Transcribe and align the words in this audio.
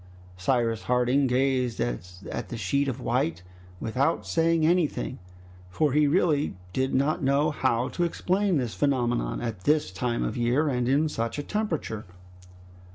Cyrus 0.35 0.85
Harding 0.85 1.27
gazed 1.27 1.79
at 1.79 2.49
the 2.49 2.57
sheet 2.57 2.87
of 2.87 2.99
white 2.99 3.43
without 3.79 4.25
saying 4.25 4.65
anything, 4.65 5.19
for 5.69 5.93
he 5.93 6.07
really 6.07 6.55
did 6.73 6.95
not 6.95 7.21
know 7.21 7.51
how 7.51 7.87
to 7.89 8.03
explain 8.03 8.57
this 8.57 8.73
phenomenon, 8.73 9.41
at 9.41 9.65
this 9.65 9.91
time 9.91 10.23
of 10.23 10.35
year 10.35 10.67
and 10.69 10.89
in 10.89 11.07
such 11.07 11.37
a 11.37 11.43
temperature. 11.43 12.05